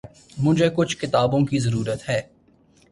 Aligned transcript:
مجھے 0.37 0.69
کچھ 0.75 0.97
کتابوں 0.97 1.45
کی 1.45 1.59
ضرورت 1.59 2.09
ہے۔ 2.09 2.21